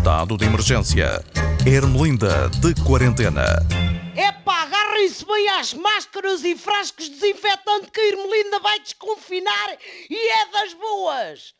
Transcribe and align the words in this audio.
Estado 0.00 0.38
de 0.38 0.46
emergência. 0.46 1.22
Ermelinda 1.66 2.48
de 2.48 2.74
quarentena. 2.86 3.44
Epá, 4.16 4.62
agarrem-se 4.62 5.26
bem 5.26 5.46
às 5.50 5.74
máscaras 5.74 6.42
e 6.42 6.56
frascos 6.56 7.06
desinfetante 7.10 7.90
que 7.90 8.00
a 8.00 8.06
Ermelinda 8.06 8.60
vai 8.60 8.80
desconfinar 8.80 9.76
e 10.08 10.28
é 10.30 10.46
das 10.52 10.72
boas. 10.72 11.54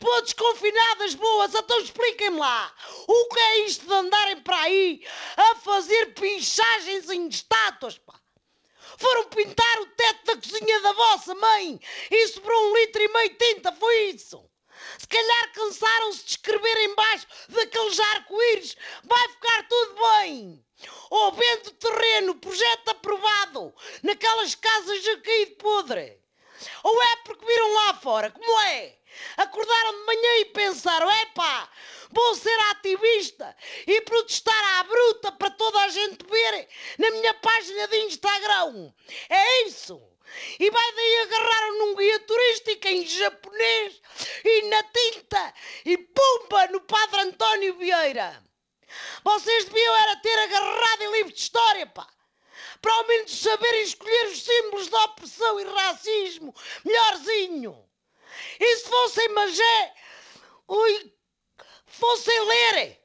Pô, 0.00 0.20
desconfinadas 0.22 1.14
boas, 1.14 1.54
então 1.54 1.80
expliquem-me 1.82 2.40
lá. 2.40 2.72
O 3.06 3.28
que 3.28 3.38
é 3.38 3.66
isto 3.66 3.86
de 3.86 3.94
andarem 3.94 4.40
para 4.40 4.62
aí 4.62 5.00
a 5.36 5.54
fazer 5.54 6.14
pinchagens 6.14 7.08
em 7.08 7.28
estátuas, 7.28 7.96
pá? 7.98 8.14
Foram 8.98 9.28
pintar 9.28 9.80
o 9.82 9.86
teto 9.86 10.26
da 10.26 10.36
cozinha 10.36 10.80
da 10.80 10.92
vossa 10.94 11.32
mãe 11.36 11.78
e 12.10 12.26
sobrou 12.26 12.60
um 12.60 12.76
litro 12.76 13.00
e 13.00 13.12
meio 13.12 13.30
de 13.30 13.36
tinta, 13.36 13.70
foi 13.70 14.10
isso? 14.10 14.44
Se 14.98 15.08
calhar 15.08 15.52
cansaram-se 15.52 16.24
de 16.24 16.30
escrever 16.30 16.76
em 16.78 16.94
baixo 16.94 17.26
daqueles 17.84 18.00
arco-íris. 18.00 18.76
Vai 19.04 19.28
ficar 19.28 19.68
tudo 19.68 19.94
bem. 19.94 20.64
Ou 21.10 21.32
vendo 21.32 21.70
terreno, 21.72 22.34
projeto 22.36 22.88
aprovado, 22.88 23.74
naquelas 24.02 24.54
casas 24.54 25.02
de 25.02 25.16
caído 25.18 25.56
podre. 25.56 26.18
Ou 26.82 27.02
é 27.02 27.16
porque 27.24 27.44
viram 27.44 27.72
lá 27.74 27.94
fora, 27.94 28.30
como 28.30 28.60
é? 28.60 28.96
Acordaram 29.36 29.92
de 29.92 30.06
manhã 30.06 30.38
e 30.40 30.44
pensaram, 30.46 31.08
epá, 31.22 31.70
vou 32.10 32.34
ser 32.34 32.58
ativista 32.70 33.56
e 33.86 34.00
protestar 34.02 34.78
à 34.80 34.84
bruta 34.84 35.32
para 35.32 35.50
toda 35.50 35.80
a 35.80 35.88
gente 35.88 36.26
ver 36.26 36.68
na 36.98 37.10
minha 37.10 37.34
página 37.34 37.86
de 37.88 37.96
Instagram. 37.98 38.92
É 39.28 39.62
isso. 39.66 40.02
E 40.58 40.70
vai 40.70 40.92
daí 40.94 41.16
agarraram 41.18 41.78
num 41.78 41.94
guia 41.94 42.18
turístico 42.20 42.88
em 42.88 43.06
japonês 43.06 44.00
e 44.44 44.62
e 45.84 45.96
pumba 45.96 46.66
no 46.68 46.80
Padre 46.80 47.20
António 47.20 47.78
Vieira. 47.78 48.42
Vocês 49.24 49.64
deviam 49.64 49.96
era 49.96 50.16
ter 50.16 50.38
agarrado 50.38 51.02
em 51.02 51.12
livro 51.12 51.32
de 51.32 51.40
história, 51.40 51.86
pá. 51.86 52.08
Para 52.80 52.94
ao 52.94 53.06
menos 53.06 53.36
saberem 53.36 53.82
escolher 53.82 54.26
os 54.26 54.42
símbolos 54.42 54.88
da 54.88 55.04
opressão 55.04 55.60
e 55.60 55.64
racismo 55.64 56.54
melhorzinho. 56.84 57.88
E 58.60 58.76
se 58.76 58.88
fossem 58.88 59.28
magé, 59.30 59.94
ui, 60.68 61.14
fossem 61.86 62.40
lerem. 62.44 63.03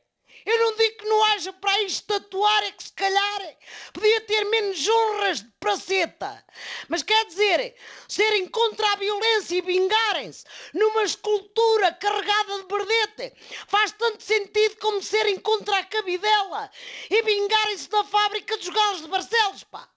Para 1.61 1.71
aí 1.71 1.85
estatuar, 1.85 2.63
é 2.63 2.71
que 2.71 2.83
se 2.83 2.93
calhar 2.93 3.57
podia 3.93 4.21
ter 4.21 4.43
menos 4.45 4.87
honras 4.87 5.41
de 5.41 5.51
praceta. 5.59 6.45
Mas 6.87 7.03
quer 7.03 7.25
dizer, 7.25 7.75
serem 8.07 8.47
contra 8.47 8.91
a 8.91 8.95
violência 8.95 9.55
e 9.55 9.61
vingarem-se 9.61 10.45
numa 10.73 11.03
escultura 11.03 11.93
carregada 11.93 12.59
de 12.59 12.67
berdete 12.67 13.33
faz 13.67 13.91
tanto 13.93 14.23
sentido 14.23 14.77
como 14.77 15.01
serem 15.01 15.39
contra 15.39 15.77
a 15.77 15.85
cabidela 15.85 16.69
e 17.09 17.21
vingarem-se 17.21 17.89
da 17.89 18.03
fábrica 18.03 18.57
dos 18.57 18.69
galos 18.69 19.01
de 19.01 19.07
Barcelos, 19.07 19.63
pá. 19.63 19.89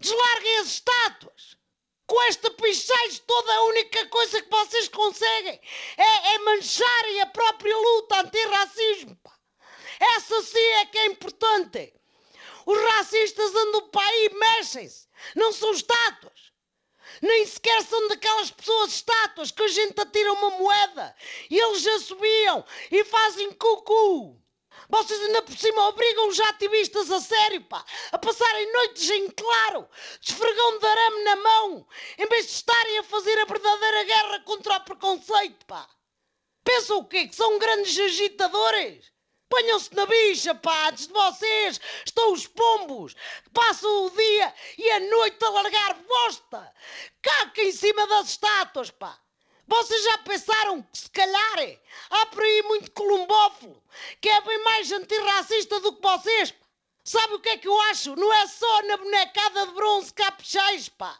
Deslarguem 0.00 0.58
as 0.58 0.66
estátuas. 0.66 1.56
Com 2.06 2.22
esta 2.22 2.50
pichais 2.52 3.18
toda 3.20 3.52
a 3.52 3.62
única 3.64 4.06
coisa 4.06 4.40
que 4.40 4.48
vocês 4.48 4.88
conseguem 4.88 5.60
é, 5.96 6.34
é 6.34 6.38
mancharem 6.38 7.20
a 7.20 7.26
própria 7.26 7.76
luta 7.76 8.20
anti-racismo, 8.20 9.16
pá. 9.16 9.36
Essa 9.98 10.42
sim 10.42 10.58
é 10.58 10.86
que 10.86 10.98
é 10.98 11.06
importante. 11.76 12.00
Os 12.64 12.78
racistas 12.78 13.54
andam 13.54 13.88
para 13.90 14.06
aí 14.06 14.26
e 14.26 14.34
mexem-se. 14.34 15.06
Não 15.34 15.52
são 15.52 15.70
estátuas. 15.72 16.52
Nem 17.22 17.46
sequer 17.46 17.82
são 17.84 18.08
daquelas 18.08 18.50
pessoas 18.50 18.92
estátuas 18.92 19.50
que 19.52 19.62
a 19.62 19.68
gente 19.68 20.00
atira 20.00 20.32
uma 20.32 20.50
moeda 20.50 21.14
e 21.48 21.58
eles 21.58 21.82
já 21.82 21.98
subiam 22.00 22.64
e 22.90 23.04
fazem 23.04 23.52
cucu. 23.52 24.42
Vocês 24.88 25.20
ainda 25.20 25.42
por 25.42 25.56
cima 25.56 25.88
obrigam 25.88 26.28
os 26.28 26.38
ativistas 26.38 27.10
a 27.10 27.20
sério, 27.20 27.64
pá, 27.64 27.84
a 28.12 28.18
passarem 28.18 28.72
noites 28.72 29.08
em 29.08 29.30
claro, 29.30 29.88
desfregão 30.20 30.78
de 30.78 30.86
arame 30.86 31.24
na 31.24 31.36
mão, 31.36 31.88
em 32.18 32.26
vez 32.26 32.46
de 32.46 32.52
estarem 32.52 32.98
a 32.98 33.02
fazer 33.04 33.38
a 33.38 33.46
verdadeira 33.46 34.04
guerra 34.04 34.40
contra 34.40 34.76
o 34.76 34.84
preconceito, 34.84 35.64
pá. 35.66 35.88
Pensam 36.62 36.98
o 36.98 37.04
quê? 37.08 37.26
Que 37.26 37.34
são 37.34 37.58
grandes 37.58 37.98
agitadores? 37.98 39.15
Ponham-se 39.48 39.94
na 39.94 40.06
bicha, 40.06 40.54
pá, 40.54 40.90
de 40.90 41.06
vocês 41.08 41.80
estão 42.04 42.32
os 42.32 42.46
pombos 42.46 43.14
passam 43.52 44.06
o 44.06 44.10
dia 44.10 44.54
e 44.76 44.90
a 44.90 45.00
noite 45.00 45.44
a 45.44 45.50
largar 45.50 45.94
bosta, 45.94 46.74
caca 47.22 47.62
em 47.62 47.72
cima 47.72 48.06
das 48.06 48.30
estátuas, 48.30 48.90
pá. 48.90 49.18
Vocês 49.68 50.02
já 50.04 50.18
pensaram 50.18 50.82
que 50.82 50.98
se 50.98 51.10
calhar 51.10 51.78
há 52.10 52.26
por 52.26 52.42
aí 52.42 52.62
muito 52.62 52.90
columbófilo 52.92 53.82
que 54.20 54.28
é 54.28 54.40
bem 54.42 54.62
mais 54.64 54.92
antirracista 54.92 55.80
do 55.80 55.92
que 55.94 56.02
vocês, 56.02 56.50
pá. 56.50 56.66
Sabe 57.04 57.34
o 57.34 57.40
que 57.40 57.50
é 57.50 57.56
que 57.56 57.68
eu 57.68 57.80
acho? 57.82 58.16
Não 58.16 58.32
é 58.32 58.48
só 58.48 58.82
na 58.82 58.96
bonecada 58.96 59.66
de 59.66 59.72
bronze 59.74 60.12
caprichais, 60.12 60.88
pá. 60.88 61.16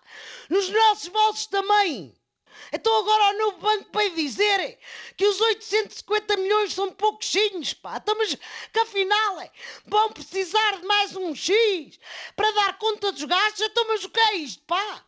Nos 0.51 0.69
nossos 0.69 1.09
bolsos 1.09 1.47
também. 1.47 2.13
Então 2.73 2.99
agora 2.99 3.35
o 3.35 3.39
novo 3.39 3.59
banco 3.59 3.91
vai 3.93 4.11
dizer 4.11 4.79
que 5.17 5.27
os 5.27 5.41
850 5.41 6.01
milhões 6.01 6.05
são 6.05 6.06
pouquinhos, 7.17 7.73
pá. 7.73 8.03
Mas 8.17 8.37
que 8.73 8.79
afinal 8.79 9.41
é, 9.41 9.51
vão 9.87 10.13
precisar 10.13 10.79
de 10.79 10.87
mais 10.87 11.17
um 11.17 11.35
X 11.35 11.99
para 12.35 12.51
dar 12.53 12.79
conta 12.79 13.13
dos 13.13 13.25
gastos. 13.25 13.63
Então, 13.63 13.87
mas 13.89 14.05
o 14.05 14.11
que 14.11 14.21
é 14.21 14.37
isto, 14.37 14.63
pá? 14.65 15.05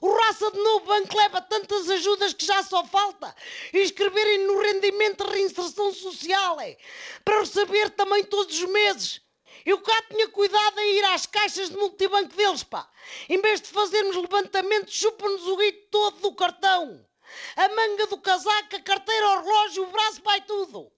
O 0.00 0.12
raça 0.12 0.50
de 0.50 0.58
novo 0.58 0.86
banco 0.86 1.16
leva 1.16 1.40
tantas 1.40 1.88
ajudas 1.88 2.32
que 2.32 2.44
já 2.44 2.62
só 2.64 2.84
falta 2.84 3.34
inscreverem 3.72 4.46
no 4.46 4.60
rendimento 4.60 5.24
de 5.24 5.30
reinserção 5.30 5.92
social, 5.94 6.60
é, 6.60 6.76
para 7.24 7.38
receber 7.38 7.90
também 7.90 8.24
todos 8.24 8.60
os 8.60 8.68
meses. 8.68 9.20
Eu 9.64 9.80
cá 9.80 10.02
tinha 10.10 10.28
cuidado 10.28 10.80
em 10.80 10.98
ir 10.98 11.04
às 11.04 11.24
caixas 11.26 11.70
de 11.70 11.76
multibanco 11.76 12.34
deles, 12.34 12.64
pá. 12.64 12.90
Em 13.28 13.40
vez 13.40 13.60
de 13.60 13.68
fazermos 13.68 14.16
levantamento, 14.16 14.90
chupam-nos 14.90 15.46
o 15.46 15.56
guito 15.56 15.86
todo 15.88 16.20
do 16.20 16.34
cartão. 16.34 17.06
A 17.54 17.68
manga 17.68 18.08
do 18.08 18.18
casaco, 18.18 18.76
a 18.76 18.80
carteira, 18.80 19.28
o 19.28 19.42
relógio, 19.42 19.84
o 19.84 19.90
braço, 19.92 20.20
vai 20.22 20.40
tudo. 20.40 20.92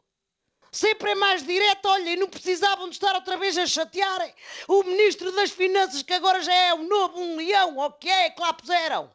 Sempre 0.75 1.12
é 1.12 1.15
mais 1.15 1.47
direto, 1.47 1.87
olha, 1.87 2.11
e 2.11 2.17
não 2.17 2.27
precisavam 2.27 2.89
de 2.89 2.97
estar 2.97 3.15
outra 3.15 3.37
vez 3.37 3.57
a 3.57 3.65
chatearem 3.65 4.35
o 4.67 4.83
Ministro 4.83 5.31
das 5.31 5.53
Finanças, 5.53 6.03
que 6.03 6.12
agora 6.12 6.43
já 6.43 6.53
é 6.53 6.75
um 6.75 6.89
novo, 6.89 7.21
um 7.21 7.37
leão, 7.37 7.77
ou 7.77 7.93
que 7.93 8.11
é, 8.11 8.31
que 8.31 8.41
lá 8.41 8.53
puseram. 8.53 9.09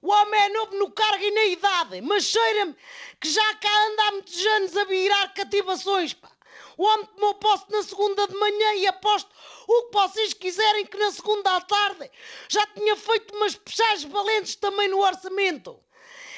O 0.00 0.10
homem 0.10 0.40
é 0.40 0.48
novo 0.48 0.74
no 0.78 0.90
cargo 0.90 1.22
e 1.22 1.30
na 1.32 1.44
idade, 1.44 2.00
mas 2.00 2.24
cheira-me 2.24 2.74
que 3.20 3.30
já 3.30 3.54
cá 3.56 3.86
anda 3.88 4.04
há 4.04 4.12
muitos 4.12 4.46
anos 4.46 4.74
a 4.74 4.84
virar 4.84 5.34
cativações, 5.34 6.14
pá. 6.14 6.32
O 6.78 6.84
homem 6.84 7.06
tomou 7.14 7.34
posse 7.34 7.70
na 7.70 7.82
segunda 7.82 8.26
de 8.26 8.34
manhã 8.34 8.74
e 8.76 8.86
aposto 8.86 9.30
o 9.68 9.82
que 9.90 9.92
vocês 9.92 10.32
quiserem 10.32 10.86
que 10.86 10.96
na 10.96 11.12
segunda 11.12 11.56
à 11.56 11.60
tarde 11.60 12.10
já 12.48 12.66
tinha 12.68 12.96
feito 12.96 13.36
umas 13.36 13.54
puxagens 13.54 14.04
valentes 14.04 14.56
também 14.56 14.88
no 14.88 15.04
orçamento. 15.04 15.78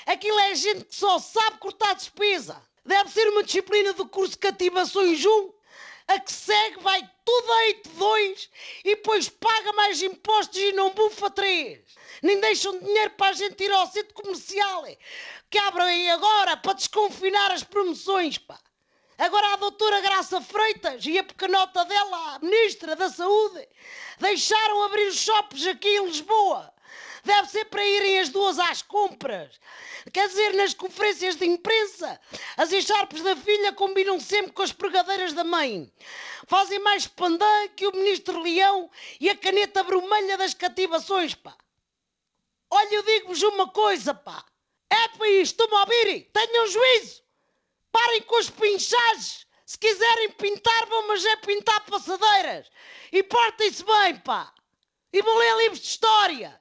Aquilo 0.04 0.40
é 0.40 0.54
gente 0.56 0.84
que 0.86 0.96
só 0.96 1.16
sabe 1.20 1.58
cortar 1.58 1.94
despesa. 1.94 2.60
Deve 2.86 3.10
ser 3.10 3.28
uma 3.28 3.42
disciplina 3.42 3.92
do 3.92 4.06
curso 4.06 4.38
Cativações 4.38 5.24
1. 5.24 5.52
A 6.08 6.20
que 6.20 6.32
segue 6.32 6.78
vai 6.78 7.02
tudo 7.24 7.52
a 7.52 7.88
2 7.98 8.50
e 8.84 8.94
depois 8.94 9.28
paga 9.28 9.72
mais 9.72 10.00
impostos 10.00 10.56
e 10.56 10.70
não 10.70 10.94
bufa 10.94 11.28
3. 11.28 11.80
Nem 12.22 12.38
deixam 12.38 12.78
dinheiro 12.78 13.10
para 13.10 13.30
a 13.30 13.32
gente 13.32 13.60
ir 13.64 13.72
ao 13.72 13.90
centro 13.90 14.14
comercial. 14.14 14.84
Que 15.50 15.58
abrem 15.58 16.08
agora 16.12 16.56
para 16.56 16.74
desconfinar 16.74 17.50
as 17.50 17.64
promoções, 17.64 18.38
pá. 18.38 18.56
Agora 19.18 19.54
a 19.54 19.56
doutora 19.56 20.00
Graça 20.00 20.40
Freitas 20.40 21.04
e 21.06 21.18
a 21.18 21.24
pequenota 21.24 21.84
dela, 21.86 22.34
a 22.34 22.38
ministra 22.38 22.94
da 22.94 23.08
Saúde, 23.10 23.66
deixaram 24.20 24.84
abrir 24.84 25.08
os 25.08 25.16
shoppings 25.16 25.66
aqui 25.66 25.88
em 25.88 26.06
Lisboa. 26.06 26.72
Deve 27.26 27.48
ser 27.48 27.64
para 27.64 27.84
irem 27.84 28.20
as 28.20 28.28
duas 28.28 28.56
às 28.56 28.82
compras. 28.82 29.58
Quer 30.12 30.28
dizer, 30.28 30.54
nas 30.54 30.72
conferências 30.72 31.34
de 31.34 31.44
imprensa, 31.44 32.20
as 32.56 32.72
encharpes 32.72 33.20
da 33.20 33.34
filha 33.34 33.72
combinam 33.72 34.20
sempre 34.20 34.52
com 34.52 34.62
as 34.62 34.72
pregadeiras 34.72 35.32
da 35.32 35.42
mãe. 35.42 35.92
Fazem 36.46 36.78
mais 36.78 37.08
pandã 37.08 37.68
que 37.74 37.84
o 37.84 37.90
ministro 37.90 38.40
Leão 38.40 38.88
e 39.18 39.28
a 39.28 39.36
caneta 39.36 39.82
vermelha 39.82 40.38
das 40.38 40.54
cativações, 40.54 41.34
pá. 41.34 41.56
Olha, 42.70 42.94
eu 42.94 43.02
digo-vos 43.02 43.42
uma 43.42 43.68
coisa, 43.70 44.14
pá. 44.14 44.44
É 44.88 45.08
para 45.08 45.28
isto, 45.28 45.64
estão-me 45.64 45.74
a 45.74 45.80
ouvir? 45.80 46.30
Tenham 46.32 46.68
juízo. 46.68 47.24
Parem 47.90 48.22
com 48.22 48.38
os 48.38 48.50
pinchagens. 48.50 49.48
Se 49.64 49.76
quiserem 49.76 50.30
pintar, 50.30 50.86
vão, 50.86 51.08
mas 51.08 51.24
é 51.24 51.34
pintar 51.38 51.84
passadeiras. 51.86 52.70
E 53.10 53.20
portem-se 53.24 53.84
bem, 53.84 54.16
pá. 54.20 54.54
E 55.12 55.20
vão 55.20 55.36
ler 55.38 55.56
livros 55.56 55.80
de 55.80 55.88
história. 55.88 56.60